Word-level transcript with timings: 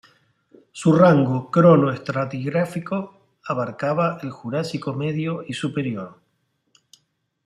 Su 0.71 0.93
rango 0.93 1.51
cronoestratigráfico 1.51 3.23
abarcaba 3.45 4.17
el 4.23 4.31
Jurásico 4.31 4.95
medio 4.95 5.43
y 5.47 5.53
superior. 5.53 6.19